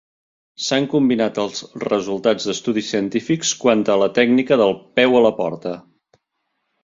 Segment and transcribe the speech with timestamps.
[0.67, 5.75] S'han combinat els resultats d'estudis científics quant a la tècnica del "peu a la porta".